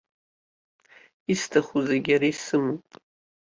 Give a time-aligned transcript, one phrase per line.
[1.31, 2.85] Исҭаху зегьы ара исымоуп.